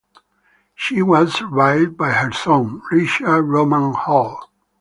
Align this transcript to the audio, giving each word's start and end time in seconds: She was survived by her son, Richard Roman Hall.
She 0.73 1.03
was 1.03 1.31
survived 1.31 1.95
by 1.95 2.09
her 2.13 2.31
son, 2.31 2.81
Richard 2.91 3.43
Roman 3.43 3.93
Hall. 3.93 4.49